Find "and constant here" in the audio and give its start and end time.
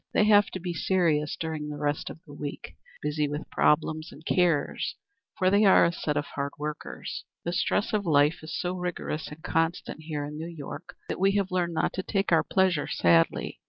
9.27-10.25